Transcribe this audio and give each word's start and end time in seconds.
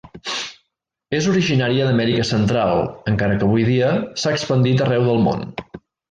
És 1.17 1.25
originària 1.33 1.89
d'Amèrica 1.89 2.25
Central, 2.29 2.81
encara 3.11 3.35
que 3.41 3.47
avui 3.49 3.65
dia 3.67 3.91
s'ha 4.23 4.33
expandit 4.39 4.81
arreu 4.87 5.05
del 5.11 5.21
món. 5.27 5.45